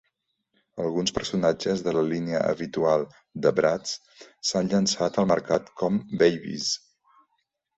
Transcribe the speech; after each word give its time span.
Alguns 0.83 1.11
personatges 1.17 1.83
de 1.87 1.93
la 1.97 2.03
línia 2.07 2.39
habitual 2.53 3.05
de 3.45 3.53
Bratz 3.59 3.93
s"han 4.31 4.73
llançat 4.73 5.21
al 5.25 5.29
mercat 5.33 5.71
com 5.83 6.01
Babyz. 6.23 6.73